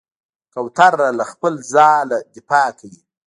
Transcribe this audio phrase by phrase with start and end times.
[0.53, 2.99] کوتره له خپل ځاله دفاع کوي.